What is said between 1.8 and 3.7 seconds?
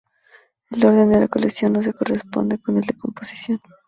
se corresponde con el de composición.